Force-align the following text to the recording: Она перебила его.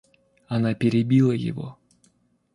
Она 0.47 0.73
перебила 0.73 1.31
его. 1.35 1.77